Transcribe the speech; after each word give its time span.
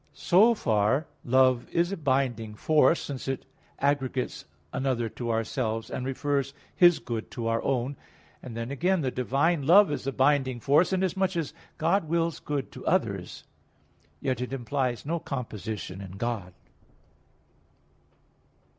So 0.13 0.55
far 0.55 1.05
love 1.23 1.69
is 1.69 1.91
a 1.91 1.95
binding 1.97 2.55
force, 2.55 2.99
since 3.03 3.27
it 3.27 3.45
aggregates 3.77 4.45
another 4.73 5.09
to 5.09 5.29
ourselves, 5.29 5.91
and 5.91 6.07
refers 6.07 6.55
his 6.75 6.97
good 6.97 7.29
to 7.29 7.45
our 7.45 7.61
own. 7.61 7.95
And 8.41 8.57
then 8.57 8.71
again 8.71 9.01
the 9.01 9.11
divine 9.11 9.61
love 9.67 9.91
is 9.91 10.07
a 10.07 10.11
binding 10.11 10.59
force, 10.59 10.91
inasmuch 10.91 11.37
as 11.37 11.53
God 11.77 12.05
wills 12.09 12.39
good 12.39 12.71
to 12.71 12.87
others; 12.87 13.43
yet 14.19 14.41
it 14.41 14.53
implies 14.53 15.05
no 15.05 15.19
composition 15.19 16.01
in 16.01 16.13
God. 16.13 16.55